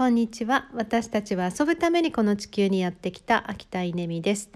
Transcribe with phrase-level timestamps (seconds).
[0.00, 4.48] こんにちは私たちは遊ぶためにこの地球にやってきた秋田稲美です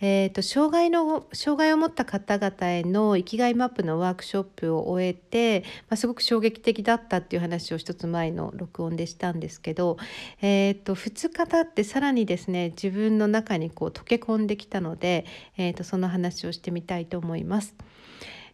[0.00, 9.96] えーと、障害の障害を持った方々への生きがいマップのワークショップを終えて、まあ、すごく衝撃的だったっていう話を一つ前の録音でしたんですけど、
[10.42, 15.24] えーと、2日経ってさらにですね自分の中にこう溶け込んできたので、
[15.56, 17.76] えーとその話をしてみたいと思います。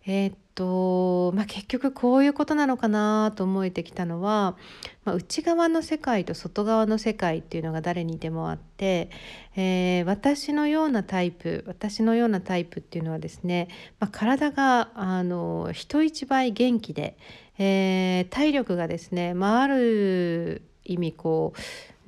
[0.07, 4.57] えー、っとまあ、結局こういうことなのかなと思えてきたのは、
[5.05, 9.11] まあ、内側の世界と外側の世界っていうのが誰にでもあって、
[9.55, 13.69] えー、私のようなタイプ私のようなタイプっていうのはですね、
[14.01, 17.19] まあ、体があの人一倍元気で、
[17.59, 21.53] えー、体力がですね、まあ、ある意味こ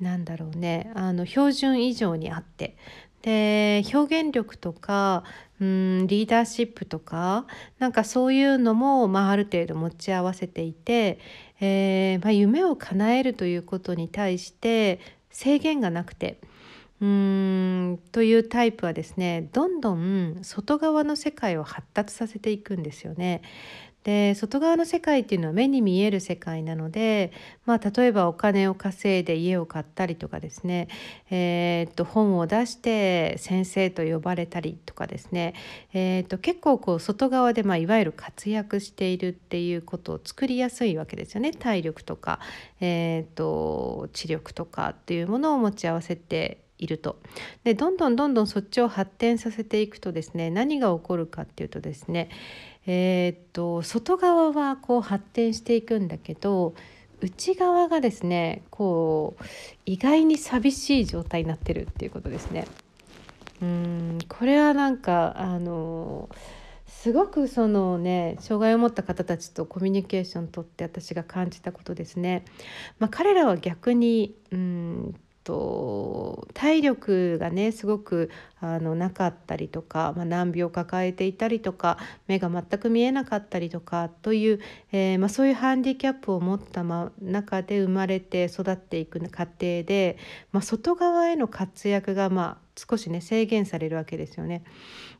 [0.01, 2.77] うなんだろうねあの標準以上にあって
[3.21, 5.23] で表現力とか
[5.59, 7.45] うんリーダーシップとか
[7.79, 11.19] なんかそういうのも、まあ、ある程度持ち合わせていて、
[11.59, 16.39] えーまあ、夢を叶えるということに対して制限がなくて
[17.01, 23.41] うんというタイプはですねどんどん外側の世界を発達させていくんですよね。
[24.03, 27.33] で外側の世界っていうのは目に見える世界なので、
[27.65, 30.87] まあ、例えばお金を稼いで家を買ったりとかですね、
[31.29, 35.53] えー、っと本を出して先生と呼ばれたりとかですね、
[35.93, 41.51] えー、っと結構こう外側で、まあ、いわゆる活躍しているっていうことを作りやすいわけですよね。
[41.51, 42.39] 体力とか、
[42.79, 47.19] えー、っと知力とかっていうものを持ち合わせていると
[47.63, 52.29] でどんどんどんどんそっちを発展させていくとですね何が起こるかっていうとですね
[52.87, 56.73] えー、っと外側はこう発展していくんだけど
[57.21, 59.43] 内側がですねこう
[59.85, 62.65] 意外に寂しい状態になってるっていうことですね。
[63.61, 66.29] うんこれはなんかあの
[66.87, 72.45] すごくそのね障害を持った方たちとコミュニケーションとって私が感じたことですね。
[72.99, 75.15] まあ、彼らは逆にうん
[75.49, 78.29] と体力がねすごく
[78.61, 84.59] あのなかったりとか、まあ、難病を抱えていたりとか目が全く見えなかったりとかという、
[84.91, 90.19] えー、まあ、そういうハンディキャップを持ったま中で生まれて育っていく過程で、
[90.51, 94.63] まあ、外側への活躍がまあ少しね制限されるわけですよね。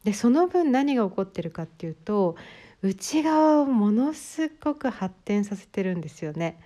[0.03, 2.35] でその分何が起こってるかっていうと
[2.84, 6.59] 内側をものすごく発展させてるんですよね。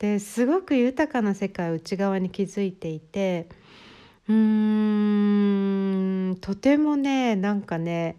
[0.00, 3.48] ですごく豊かな世界を内側に築いていて
[4.26, 8.16] うーんとてもねなんかね、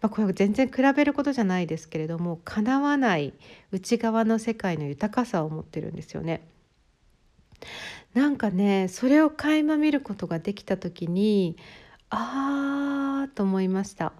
[0.00, 3.34] まあ、これ全然比べることじゃないですけれどもかなわない
[3.70, 6.44] 内側の世界の豊かさを持ってるんですよね。
[8.14, 11.56] なんかねそれを垣間見ることができた時に
[12.10, 14.12] あーと思いました。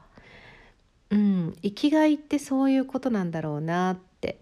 [1.10, 4.38] うん、生きがいってそういうことなんだろうなって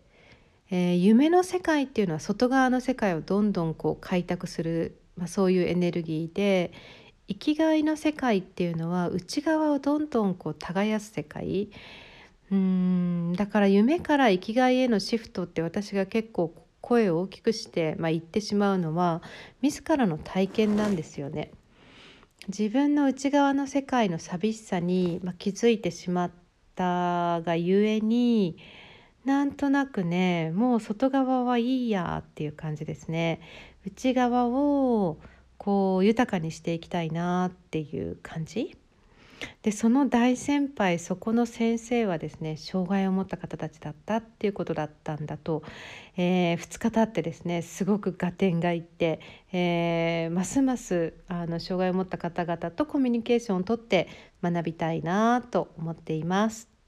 [0.70, 6.72] えー、夢の世界っていうのは外側の世界をどんどんこう開拓する、まあ、そういうエネルギーで
[7.28, 11.70] 生きがいの世界っていうのは内側をどんどんこう耕す世界
[12.50, 19.22] うんだから夢から生きがいへのシフトって私が結構声を大きくして、まあ、言ってしまうのは
[19.62, 21.52] 自らの体験なんですよね。
[22.48, 26.30] 自分の内側の世界の寂しさに、まあ、気づいてしまっ
[26.74, 28.56] たがゆえに
[29.24, 33.40] なんとなくねもう外側はいいやっていう感じですね
[33.84, 35.18] 内側を
[35.58, 38.76] こう豊かにしていきたいなっていう感じ
[39.62, 45.62] でその大先輩そこの先生はですね障害を持った方たちだったっていうことだったんだと、
[46.16, 49.20] えー、2日経ってですねすごく合点がいって、
[49.52, 54.08] えー、ますますあの障害を持った方々とコミュニケーションをとって
[54.42, 56.79] 学びたいなと思っています。